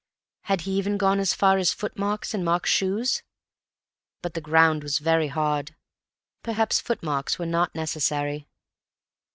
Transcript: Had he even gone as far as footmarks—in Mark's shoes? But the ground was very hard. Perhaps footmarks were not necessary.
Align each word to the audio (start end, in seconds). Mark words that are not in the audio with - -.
Had 0.45 0.61
he 0.61 0.71
even 0.79 0.97
gone 0.97 1.19
as 1.19 1.35
far 1.35 1.59
as 1.59 1.73
footmarks—in 1.73 2.43
Mark's 2.43 2.71
shoes? 2.71 3.21
But 4.23 4.33
the 4.33 4.41
ground 4.41 4.81
was 4.81 4.97
very 4.97 5.27
hard. 5.27 5.75
Perhaps 6.41 6.79
footmarks 6.79 7.37
were 7.37 7.45
not 7.45 7.75
necessary. 7.75 8.47